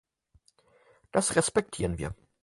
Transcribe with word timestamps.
Das 1.11 1.35
respektieren 1.35 1.99
wir. 1.99 2.15